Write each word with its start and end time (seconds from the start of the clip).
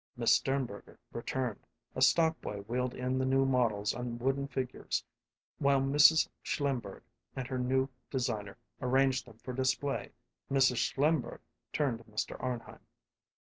Miss 0.17 0.31
Sternberger 0.31 0.97
returned; 1.13 1.59
a 1.95 2.01
stock 2.01 2.41
boy 2.41 2.61
wheeled 2.61 2.95
in 2.95 3.19
the 3.19 3.23
new 3.25 3.45
models 3.45 3.93
on 3.93 4.17
wooden 4.17 4.47
figures 4.47 5.03
while 5.59 5.79
Mrs. 5.79 6.27
Schlimberg 6.41 7.03
and 7.35 7.47
her 7.47 7.59
new 7.59 7.87
designer 8.09 8.57
arranged 8.81 9.27
them 9.27 9.37
for 9.37 9.53
display. 9.53 10.09
Mrs. 10.49 10.77
Schlimberg 10.77 11.41
turned 11.71 11.99
to 11.99 12.03
Mr. 12.05 12.35
Arnheim. 12.41 12.79